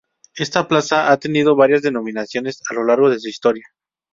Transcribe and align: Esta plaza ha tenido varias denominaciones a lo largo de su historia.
Esta 0.35 0.67
plaza 0.67 1.11
ha 1.11 1.17
tenido 1.19 1.55
varias 1.55 1.83
denominaciones 1.83 2.59
a 2.67 2.73
lo 2.73 2.83
largo 2.85 3.11
de 3.11 3.19
su 3.19 3.29
historia. 3.29 3.65